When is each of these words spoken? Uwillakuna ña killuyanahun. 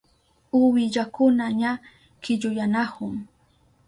Uwillakuna 0.59 1.45
ña 1.59 1.71
killuyanahun. 2.21 3.15